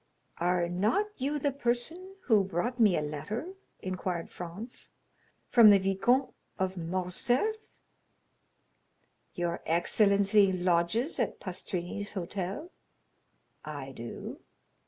[0.39, 4.93] "Are not you the person who brought me a letter," inquired Franz,
[5.51, 7.55] "from the Viscount of Morcerf?"
[9.35, 12.71] "Your excellency lodges at Pastrini's hotel?"
[13.63, 14.39] "I do."